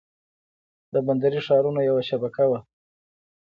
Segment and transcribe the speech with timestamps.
[0.93, 2.59] د بندري ښارونو یوه شبکه وه.